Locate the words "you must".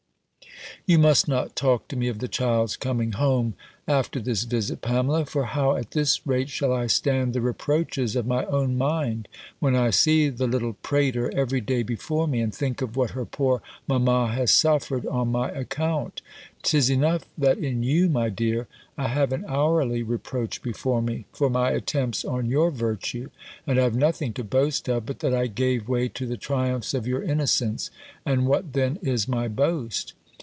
0.87-1.27